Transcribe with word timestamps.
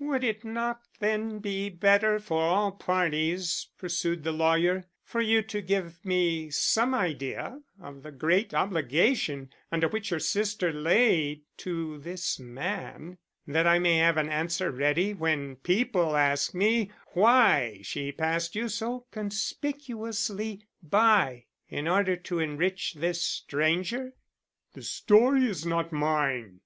"Would 0.00 0.22
it 0.22 0.44
not 0.44 0.82
then 1.00 1.38
be 1.38 1.70
better 1.70 2.18
for 2.18 2.42
all 2.42 2.72
parties," 2.72 3.68
pursued 3.78 4.22
the 4.22 4.30
lawyer, 4.30 4.84
"for 5.02 5.22
you 5.22 5.40
to 5.44 5.62
give 5.62 6.04
me 6.04 6.50
some 6.50 6.94
idea 6.94 7.58
of 7.80 8.02
the 8.02 8.12
great 8.12 8.52
obligation 8.52 9.48
under 9.70 9.88
which 9.88 10.10
your 10.10 10.20
sister 10.20 10.74
lay 10.74 11.40
to 11.56 11.96
this 11.96 12.38
man, 12.38 13.16
that 13.46 13.66
I 13.66 13.78
may 13.78 13.96
have 13.96 14.18
an 14.18 14.28
answer 14.28 14.70
ready 14.70 15.14
when 15.14 15.56
people 15.56 16.16
ask 16.16 16.52
me 16.52 16.90
why 17.14 17.80
she 17.82 18.12
passed 18.12 18.54
you 18.54 18.68
so 18.68 19.06
conspicuously 19.10 20.66
by, 20.82 21.46
in 21.70 21.88
order 21.88 22.14
to 22.16 22.40
enrich 22.40 22.92
this 22.92 23.24
stranger?" 23.24 24.12
"The 24.74 24.82
story 24.82 25.44
is 25.46 25.64
not 25.64 25.92
mine. 25.92 26.60